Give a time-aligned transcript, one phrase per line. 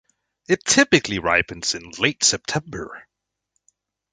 [0.47, 3.05] It typically ripens in late September.